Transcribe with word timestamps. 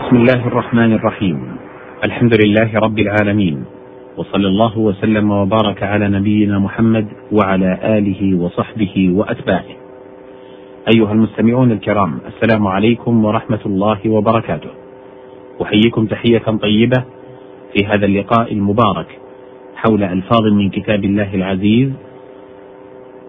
بسم 0.00 0.16
الله 0.16 0.46
الرحمن 0.46 0.92
الرحيم. 0.92 1.56
الحمد 2.04 2.34
لله 2.44 2.70
رب 2.74 2.98
العالمين. 2.98 3.64
وصلى 4.16 4.48
الله 4.48 4.78
وسلم 4.78 5.30
وبارك 5.30 5.82
على 5.82 6.08
نبينا 6.08 6.58
محمد 6.58 7.06
وعلى 7.32 7.78
آله 7.98 8.38
وصحبه 8.38 9.10
وأتباعه. 9.12 9.74
أيها 10.94 11.12
المستمعون 11.12 11.72
الكرام 11.72 12.18
السلام 12.26 12.66
عليكم 12.66 13.24
ورحمة 13.24 13.60
الله 13.66 13.98
وبركاته. 14.06 14.70
أحييكم 15.62 16.06
تحية 16.06 16.46
طيبة 16.62 17.04
في 17.72 17.86
هذا 17.86 18.06
اللقاء 18.06 18.52
المبارك 18.52 19.18
حول 19.76 20.02
ألفاظ 20.02 20.44
من 20.52 20.70
كتاب 20.70 21.04
الله 21.04 21.34
العزيز. 21.34 21.92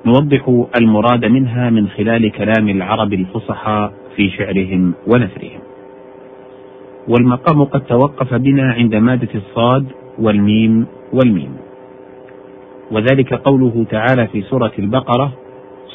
نوضح 0.05 0.65
المراد 0.81 1.25
منها 1.25 1.69
من 1.69 1.87
خلال 1.87 2.31
كلام 2.31 2.69
العرب 2.69 3.13
الفصحى 3.13 3.91
في 4.15 4.29
شعرهم 4.29 4.93
ونثرهم. 5.07 5.61
والمقام 7.07 7.63
قد 7.63 7.81
توقف 7.81 8.33
بنا 8.33 8.73
عند 8.73 8.95
مادة 8.95 9.29
الصاد 9.35 9.85
والميم 10.19 10.85
والميم. 11.13 11.53
وذلك 12.91 13.33
قوله 13.33 13.85
تعالى 13.89 14.27
في 14.27 14.41
سورة 14.41 14.71
البقرة 14.79 15.31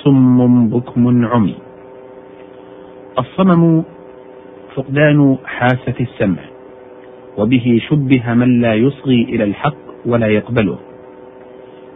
صم 0.05 0.69
بكم 0.69 1.27
عمي. 1.27 1.55
الصمم 3.19 3.83
فقدان 4.75 5.37
حاسة 5.45 5.95
السمع 6.01 6.43
وبه 7.39 7.81
شبه 7.89 8.35
من 8.35 8.61
لا 8.61 8.75
يصغي 8.75 9.23
إلى 9.23 9.45
الحق 9.45 9.77
ولا 10.07 10.27
يقبله. 10.27 10.79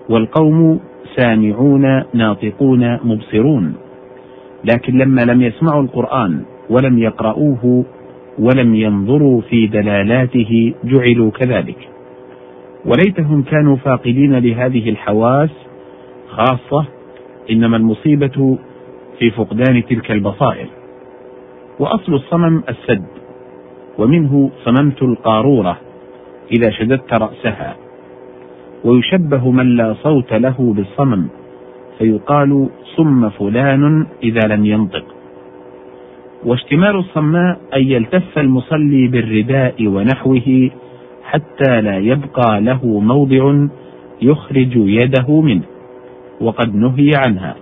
والقوم 0.09 0.81
سامعون 1.17 2.03
ناطقون 2.15 2.99
مبصرون 3.05 3.75
لكن 4.65 4.99
لما 4.99 5.23
لم 5.23 5.43
يسمعوا 5.43 5.83
القرآن 5.83 6.43
ولم 6.71 6.99
يقرؤوه 6.99 7.85
ولم 8.39 8.75
ينظروا 8.75 9.41
في 9.41 9.67
دلالاته 9.67 10.75
جعلوا 10.85 11.31
كذلك. 11.31 11.89
وليتهم 12.85 13.43
كانوا 13.43 13.77
فاقدين 13.77 14.39
لهذه 14.39 14.91
الحواس 14.91 15.51
خاصة 16.29 16.87
إنما 17.51 17.77
المصيبة 17.77 18.59
في 19.19 19.31
فقدان 19.31 19.87
تلك 19.87 20.11
البصائر. 20.11 20.67
وأصل 21.79 22.15
الصمم 22.15 22.63
السد 22.69 23.07
ومنه 23.99 24.51
صممت 24.65 25.03
القارورة 25.03 25.79
إذا 26.53 26.71
شددت 26.71 27.13
رأسها. 27.13 27.77
ويشبه 28.85 29.51
من 29.51 29.77
لا 29.77 29.95
صوت 30.03 30.33
له 30.33 30.75
بالصمم 30.77 31.29
فيقال 31.99 32.69
صم 32.97 33.29
فلان 33.29 34.07
إذا 34.23 34.49
لم 34.49 34.67
ينطق. 34.67 35.10
واشتمال 36.45 36.97
الصماء 36.97 37.61
أن 37.77 37.83
يلتف 37.83 38.39
المصلي 38.39 39.09
بالرداء 39.09 39.87
ونحوه 39.87 40.71
حتى 41.23 41.81
لا 41.81 41.99
يبقى 41.99 42.61
له 42.61 43.01
موضع 43.01 43.67
يخرج 44.23 44.73
يده 44.77 45.41
منه 45.41 45.63
وقد 46.41 46.75
نهي 46.75 47.11
عنها. 47.27 47.57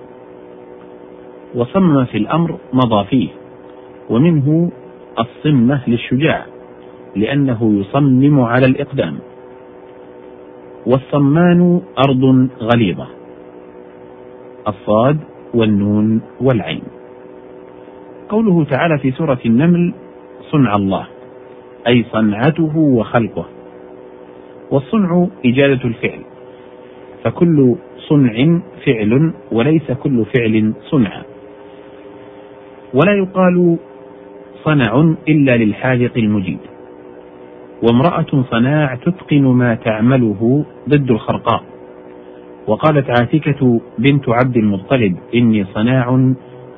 وصم 1.54 2.04
في 2.04 2.18
الأمر 2.18 2.58
مضى 2.72 3.04
فيه 3.04 3.28
ومنه 4.10 4.70
الصمة 5.18 5.80
للشجاع 5.86 6.46
لأنه 7.16 7.80
يصمم 7.80 8.40
على 8.40 8.66
الإقدام. 8.66 9.18
والصمان 10.86 11.80
أرض 12.08 12.48
غليظة 12.62 13.06
الصاد 14.68 15.18
والنون 15.54 16.20
والعين. 16.40 16.82
قوله 18.28 18.64
تعالى 18.64 18.98
في 18.98 19.10
سورة 19.10 19.38
النمل 19.46 19.94
صنع 20.50 20.76
الله 20.76 21.06
أي 21.86 22.04
صنعته 22.12 22.76
وخلقه. 22.78 23.46
والصنع 24.70 25.26
إجادة 25.46 25.84
الفعل 25.84 26.20
فكل 27.24 27.76
صنع 28.08 28.60
فعل 28.86 29.32
وليس 29.53 29.92
كل 29.92 30.25
فعل 30.25 30.72
صنعا 30.91 31.22
ولا 32.94 33.12
يقال 33.12 33.76
صنع 34.64 35.14
إلا 35.28 35.56
للحاذق 35.56 36.12
المجيد 36.16 36.58
وامرأة 37.82 38.44
صناع 38.50 38.94
تتقن 38.94 39.42
ما 39.44 39.74
تعمله 39.74 40.64
ضد 40.88 41.10
الخرقاء. 41.10 41.62
وقالت 42.66 43.10
عاتكة 43.10 43.80
بنت 43.98 44.28
عبد 44.28 44.56
المطلب 44.56 45.16
إني 45.34 45.64
صناع 45.64 46.32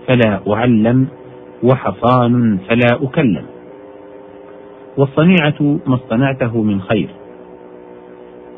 فلا 0.06 0.40
أعلم 0.52 1.06
وحصان 1.62 2.58
فلا 2.68 2.98
أكلم. 3.02 3.44
والصنيعة 4.96 5.78
ما 5.86 5.94
اصطنعته 5.94 6.62
من 6.62 6.80
خير. 6.80 7.08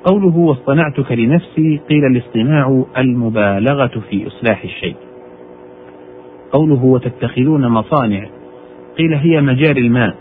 قوله 0.05 0.37
واصطنعتك 0.37 1.13
لنفسي 1.13 1.81
قيل 1.89 2.05
الاصطناع 2.05 2.85
المبالغة 2.99 4.03
في 4.11 4.27
إصلاح 4.27 4.65
الشيء. 4.65 4.97
قوله 6.53 6.85
وتتخذون 6.85 7.69
مصانع 7.69 8.27
قيل 8.99 9.15
هي 9.15 9.41
مجاري 9.41 9.81
الماء 9.81 10.15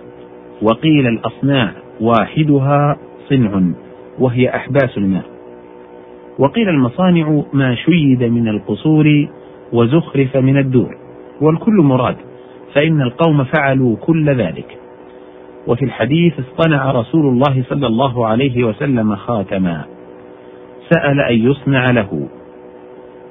وقيل 0.62 1.08
الأصناع 1.08 1.72
واحدها 2.02 2.98
صنع 3.30 3.62
وهي 4.20 4.50
أحباس 4.50 4.98
الماء. 4.98 5.26
وقيل 6.40 6.70
المصانع 6.70 7.44
ما 7.54 7.76
شيد 7.76 8.24
من 8.24 8.48
القصور 8.48 9.28
وزخرف 9.74 10.38
من 10.38 10.58
الدور 10.58 10.98
والكل 11.42 11.74
مراد. 11.74 12.16
فإن 12.74 13.02
القوم 13.02 13.44
فعلوا 13.44 13.96
كل 13.96 14.30
ذلك. 14.30 14.78
وفي 15.68 15.86
الحديث 15.86 16.34
اصطنع 16.40 16.92
رسول 16.92 17.26
الله 17.26 17.64
صلى 17.70 17.88
الله 17.88 18.28
عليه 18.28 18.64
وسلم 18.64 19.16
خاتما. 19.16 19.86
سأل 20.90 21.20
أن 21.20 21.52
يصنع 21.52 21.86
له. 21.86 22.28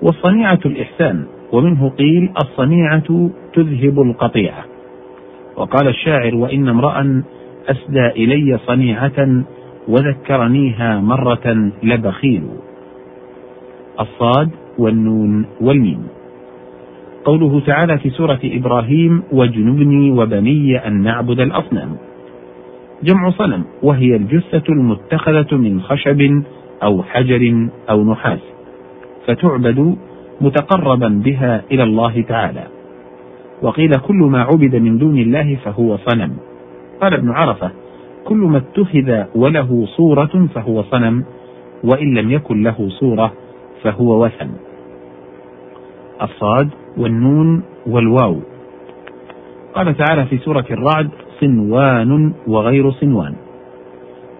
والصنيعة 0.02 0.58
الإحسان 0.66 1.24
ومنه 1.52 1.88
قيل 1.88 2.32
الصنيعة 2.42 3.30
تذهب 3.54 4.00
القطيعة. 4.00 4.64
وقال 5.56 5.88
الشاعر 5.88 6.34
وإن 6.34 6.68
امرأ 6.68 7.22
أسدى 7.68 8.06
إلي 8.06 8.58
صنيعة 8.66 9.44
وذكرنيها 9.88 11.00
مرة 11.00 11.72
لبخيل. 11.82 12.42
الصاد 14.00 14.50
والنون 14.78 15.46
والميم. 15.60 16.19
قوله 17.24 17.60
تعالى 17.60 17.98
في 17.98 18.10
سورة 18.10 18.40
إبراهيم 18.44 19.22
واجنبني 19.32 20.10
وبني 20.10 20.86
أن 20.86 21.02
نعبد 21.02 21.40
الأصنام. 21.40 21.96
جمع 23.02 23.30
صنم 23.30 23.64
وهي 23.82 24.16
الجثة 24.16 24.62
المتخذة 24.68 25.56
من 25.56 25.80
خشب 25.80 26.42
أو 26.82 27.02
حجر 27.02 27.68
أو 27.90 28.04
نحاس 28.04 28.40
فتعبد 29.26 29.96
متقربا 30.40 31.08
بها 31.08 31.62
إلى 31.72 31.82
الله 31.82 32.20
تعالى. 32.20 32.66
وقيل 33.62 33.96
كل 33.96 34.16
ما 34.16 34.42
عبد 34.42 34.76
من 34.76 34.98
دون 34.98 35.18
الله 35.18 35.56
فهو 35.64 35.96
صنم. 35.96 36.36
قال 37.00 37.14
ابن 37.14 37.30
عرفة 37.30 37.70
كل 38.24 38.36
ما 38.36 38.58
اتخذ 38.58 39.24
وله 39.34 39.86
صورة 39.96 40.48
فهو 40.54 40.82
صنم 40.82 41.24
وإن 41.84 42.14
لم 42.14 42.30
يكن 42.30 42.62
له 42.62 42.88
صورة 42.88 43.32
فهو 43.82 44.24
وثن. 44.24 44.50
الصاد 46.22 46.68
والنون 46.96 47.62
والواو. 47.86 48.40
قال 49.74 49.96
تعالى 49.96 50.24
في 50.26 50.38
سورة 50.38 50.64
الرعد 50.70 51.10
صنوان 51.40 52.32
وغير 52.46 52.90
صنوان. 52.90 53.34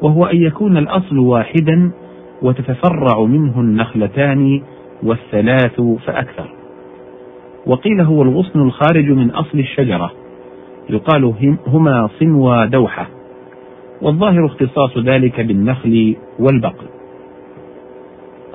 وهو 0.02 0.24
أن 0.24 0.36
يكون 0.36 0.76
الأصل 0.76 1.19
واحدا 1.19 1.90
وتتفرع 2.42 3.24
منه 3.24 3.60
النخلتان 3.60 4.62
والثلاث 5.02 5.80
فأكثر. 5.80 6.54
وقيل 7.66 8.00
هو 8.00 8.22
الغصن 8.22 8.60
الخارج 8.60 9.10
من 9.10 9.30
أصل 9.30 9.58
الشجرة. 9.58 10.12
يقال 10.90 11.34
هما 11.66 12.08
صنوى 12.20 12.66
دوحة. 12.66 13.08
والظاهر 14.02 14.46
اختصاص 14.46 14.99
ذلك 14.99 15.40
بالنخل 15.40 16.16
والبقل 16.38 16.87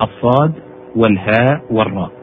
الصاد 0.02 0.52
والهاء 0.96 1.60
والراء. 1.70 2.15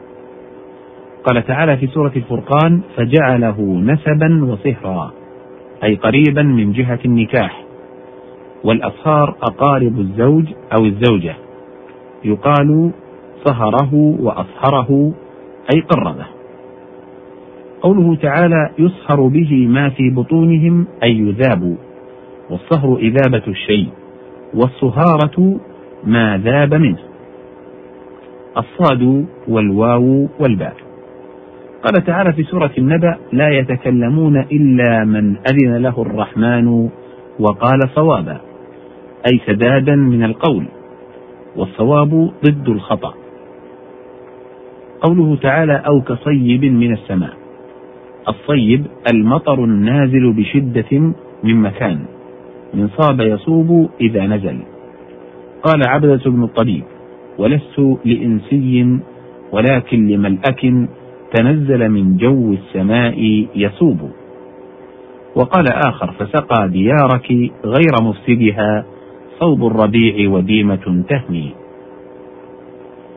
قال 1.24 1.46
تعالى 1.46 1.76
في 1.76 1.86
سورة 1.86 2.12
الفرقان 2.16 2.80
فجعله 2.96 3.60
نسبا 3.60 4.44
وصهرا 4.44 5.12
أي 5.84 5.94
قريبا 5.94 6.42
من 6.42 6.72
جهة 6.72 6.98
النكاح. 7.04 7.64
والأصهار 8.64 9.36
أقارب 9.42 9.98
الزوج 9.98 10.44
أو 10.72 10.84
الزوجة. 10.84 11.34
يقال 12.24 12.90
صهره 13.44 13.94
وأصهره 14.20 15.12
أي 15.74 15.80
قربه. 15.80 16.26
قوله 17.80 18.16
تعالى 18.16 18.70
يصهر 18.78 19.28
به 19.28 19.66
ما 19.66 19.88
في 19.88 20.10
بطونهم 20.10 20.86
أي 21.02 21.18
يذاب. 21.18 21.76
والصهر 22.50 22.96
إذابة 22.96 23.42
الشيء 23.48 23.88
والصهارة 24.54 25.60
ما 26.04 26.38
ذاب 26.38 26.74
منه. 26.74 26.98
الصاد 28.56 29.26
والواو 29.48 30.28
والباء. 30.40 30.83
قال 31.84 32.04
تعالى 32.04 32.32
في 32.32 32.42
سورة 32.42 32.70
النبأ 32.78 33.16
لا 33.32 33.48
يتكلمون 33.48 34.36
إلا 34.40 35.04
من 35.04 35.36
أذن 35.36 35.76
له 35.76 36.02
الرحمن 36.02 36.88
وقال 37.38 37.80
صوابا. 37.94 38.40
أي 39.32 39.40
سدادا 39.46 39.96
من 39.96 40.24
القول 40.24 40.64
والصواب 41.56 42.30
ضد 42.44 42.68
الخطأ. 42.68 43.14
قوله 45.00 45.36
تعالى 45.36 45.82
أو 45.86 46.00
كصيب 46.00 46.64
من 46.64 46.92
السماء. 46.92 47.32
الصيب 48.28 48.86
المطر 49.14 49.64
النازل 49.64 50.32
بشدة 50.32 51.12
من 51.44 51.62
مكان 51.62 51.98
من 52.74 52.88
صاب 52.88 53.20
يصوب 53.20 53.90
إذا 54.00 54.26
نزل. 54.26 54.58
قال 55.62 55.88
عبدة 55.88 56.30
بن 56.30 56.42
الطبيب 56.42 56.82
ولست 57.38 57.98
لإنسي 58.04 58.98
ولكن 59.52 60.08
لملأك 60.08 60.64
تنزل 61.34 61.88
من 61.88 62.16
جو 62.16 62.52
السماء 62.52 63.46
يصوب. 63.54 64.10
وقال 65.36 65.64
آخر 65.72 66.12
فسقى 66.12 66.68
ديارك 66.68 67.32
غير 67.64 67.92
مفسدها 68.02 68.84
صوب 69.40 69.66
الربيع 69.66 70.30
وديمة 70.30 71.04
تهمي 71.08 71.52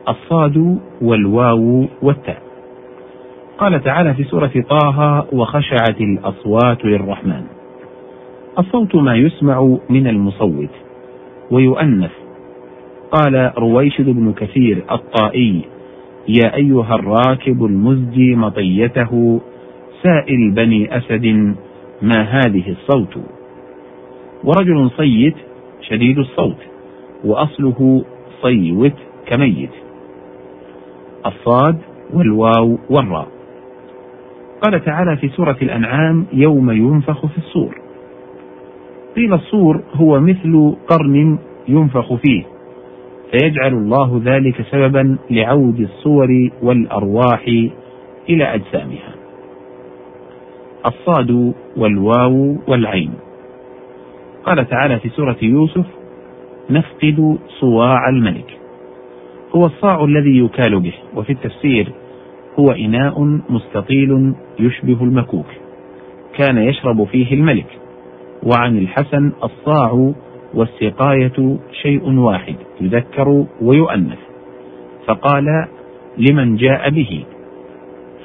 الصاد 0.08 0.78
والواو 1.02 1.86
والتاء. 2.02 2.42
قال 3.58 3.82
تعالى 3.84 4.14
في 4.14 4.24
سورة 4.24 4.52
طه 4.70 5.26
وخشعت 5.32 6.00
الأصوات 6.00 6.84
للرحمن. 6.84 7.42
الصوت 8.58 8.94
ما 8.94 9.16
يسمع 9.16 9.76
من 9.90 10.06
المصوت 10.06 10.70
ويؤنث. 11.50 12.10
قال 13.12 13.52
رويشد 13.58 14.04
بن 14.04 14.32
كثير 14.32 14.84
الطائي 14.92 15.64
يا 16.28 16.54
أيها 16.54 16.94
الراكب 16.94 17.64
المزجي 17.64 18.34
مطيته 18.34 19.40
سائل 20.02 20.50
بني 20.50 20.96
أسد 20.96 21.54
ما 22.02 22.22
هذه 22.22 22.70
الصوت؟ 22.70 23.18
ورجل 24.44 24.90
صيت 24.96 25.34
شديد 25.80 26.18
الصوت 26.18 26.56
وأصله 27.24 28.04
صيوت 28.42 28.94
كميت. 29.26 29.70
الصاد 31.26 31.78
والواو 32.12 32.78
والراء. 32.90 33.28
قال 34.62 34.84
تعالى 34.84 35.16
في 35.16 35.28
سورة 35.28 35.56
الأنعام 35.62 36.26
يوم 36.32 36.70
ينفخ 36.70 37.26
في 37.26 37.38
الصور. 37.38 37.78
قيل 39.16 39.34
الصور 39.34 39.82
هو 39.94 40.20
مثل 40.20 40.76
قرن 40.88 41.38
ينفخ 41.68 42.14
فيه. 42.14 42.57
فيجعل 43.30 43.72
الله 43.72 44.22
ذلك 44.24 44.62
سببا 44.70 45.18
لعود 45.30 45.80
الصور 45.80 46.50
والأرواح 46.62 47.44
إلى 48.28 48.54
أجسامها. 48.54 49.14
الصاد 50.86 51.54
والواو 51.76 52.56
والعين. 52.68 53.10
قال 54.44 54.68
تعالى 54.68 54.98
في 54.98 55.08
سورة 55.08 55.36
يوسف 55.42 55.86
نفقد 56.70 57.38
صواع 57.60 58.08
الملك. 58.08 58.58
هو 59.56 59.66
الصاع 59.66 60.04
الذي 60.04 60.38
يكال 60.38 60.80
به 60.80 60.94
وفي 61.16 61.32
التفسير 61.32 61.92
هو 62.58 62.66
إناء 62.70 63.40
مستطيل 63.50 64.34
يشبه 64.60 65.04
المكوك. 65.04 65.46
كان 66.38 66.58
يشرب 66.58 67.04
فيه 67.04 67.34
الملك. 67.34 67.78
وعن 68.42 68.78
الحسن 68.78 69.32
الصاع 69.44 70.12
والسقاية 70.54 71.56
شيء 71.72 72.18
واحد 72.18 72.56
يذكر 72.80 73.46
ويؤنث. 73.62 74.18
فقال 75.06 75.66
لمن 76.18 76.56
جاء 76.56 76.90
به؟ 76.90 77.24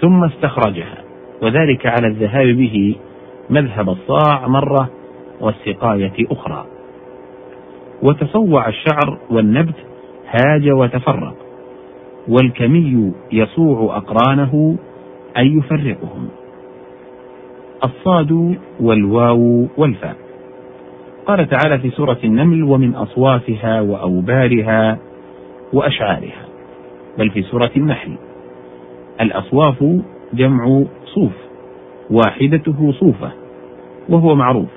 ثم 0.01 0.23
استخرجها. 0.23 0.97
وذلك 1.41 1.85
على 1.85 2.07
الذهاب 2.07 2.47
به 2.47 2.95
مذهب 3.49 3.89
الصاع 3.89 4.47
مرة 4.47 4.89
والسقاية 5.41 6.13
أخرى. 6.31 6.65
وتصوع 8.03 8.67
الشعر 8.67 9.17
والنبت 9.29 9.75
هاج 10.29 10.69
وتفرق 10.69 11.35
والكمي 12.27 13.11
يصوع 13.31 13.97
أقرانه 13.97 14.77
أي 15.37 15.47
يفرقهم. 15.47 16.27
الصاد 17.83 18.57
والواو 18.79 19.67
والفاء. 19.77 20.22
قال 21.25 21.49
تعالى 21.49 21.79
في 21.79 21.89
سورة 21.89 22.17
النمل 22.23 22.63
ومن 22.63 22.95
أصوافها 22.95 23.81
وأوبارها 23.81 24.97
وأشعارها 25.73 26.45
بل 27.17 27.29
في 27.29 27.41
سورة 27.41 27.71
النحل. 27.77 28.11
الأصواف 29.21 29.83
جمع 30.33 30.83
صوف 31.05 31.31
واحدته 32.11 32.91
صوفة 32.91 33.31
وهو 34.09 34.35
معروف. 34.35 34.69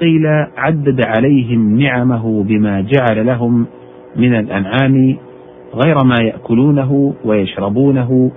قيل 0.00 0.26
عدد 0.56 1.06
عليهم 1.06 1.80
نعمه 1.80 2.42
بما 2.42 2.80
جعل 2.80 3.26
لهم 3.26 3.66
من 4.16 4.34
الأنعام 4.34 5.16
غير 5.74 6.04
ما 6.04 6.16
يأكلونه 6.22 7.14
ويشربونه 7.24 8.30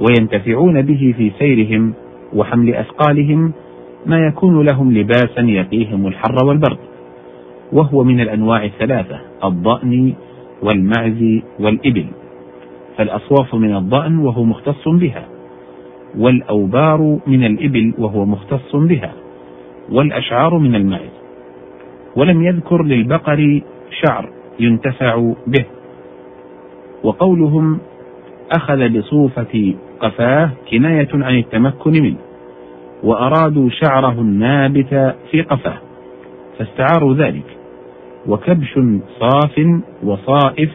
وينتفعون 0.00 0.82
به 0.82 1.14
في 1.16 1.30
سيرهم 1.38 1.92
وحمل 2.34 2.74
أثقالهم 2.74 3.52
ما 4.06 4.26
يكون 4.26 4.66
لهم 4.66 4.92
لباسا 4.92 5.40
يقيهم 5.40 6.06
الحر 6.06 6.44
والبرد 6.44 6.78
وهو 7.72 8.04
من 8.04 8.20
الأنواع 8.20 8.64
الثلاثة 8.64 9.20
الضأن 9.44 10.14
والمعز 10.62 11.40
والإبل. 11.60 12.06
فالأصواف 12.96 13.54
من 13.54 13.76
الضأن 13.76 14.18
وهو 14.18 14.44
مختص 14.44 14.88
بها 14.88 15.28
والأوبار 16.18 17.18
من 17.26 17.44
الإبل 17.44 17.94
وهو 17.98 18.24
مختص 18.24 18.76
بها 18.76 19.12
والأشعار 19.92 20.58
من 20.58 20.74
المعز. 20.74 21.20
ولم 22.16 22.42
يذكر 22.42 22.82
للبقر 22.82 23.60
شعر 23.90 24.30
ينتفع 24.60 25.32
به. 25.46 25.64
وقولهم 27.04 27.78
أخذ 28.52 28.88
بصوفة 28.88 29.74
قفاه 30.00 30.50
كناية 30.70 31.08
عن 31.12 31.38
التمكن 31.38 31.92
منه. 32.02 32.29
وأرادوا 33.02 33.68
شعره 33.70 34.20
النابت 34.20 35.14
في 35.30 35.42
قفاه 35.42 35.78
فاستعاروا 36.58 37.14
ذلك 37.14 37.56
وكبش 38.26 38.78
صاف 39.20 39.80
وصائف 40.04 40.70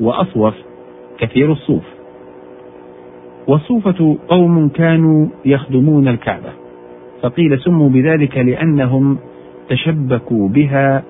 وأصوف 0.00 0.54
كثير 1.18 1.52
الصوف. 1.52 1.84
والصوفة 3.46 4.18
قوم 4.28 4.68
كانوا 4.68 5.26
يخدمون 5.44 6.08
الكعبة 6.08 6.52
فقيل 7.22 7.60
سموا 7.60 7.88
بذلك 7.88 8.38
لأنهم 8.38 9.18
تشبكوا 9.68 10.48
بها 10.48 11.02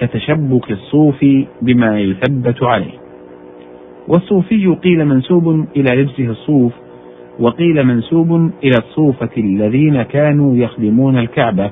كتشبك 0.00 0.70
الصوف 0.70 1.24
بما 1.62 2.00
يثبت 2.00 2.62
عليه. 2.62 2.98
والصوفي 4.08 4.66
قيل 4.66 5.04
منسوب 5.04 5.66
إلى 5.76 6.02
لبسه 6.02 6.24
الصوف 6.24 6.72
وقيل 7.40 7.84
منسوب 7.84 8.50
إلى 8.64 8.76
الصوفة 8.78 9.30
الذين 9.38 10.02
كانوا 10.02 10.56
يخدمون 10.56 11.18
الكعبة 11.18 11.70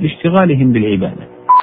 لاشتغالهم 0.00 0.72
بالعبادة. 0.72 1.35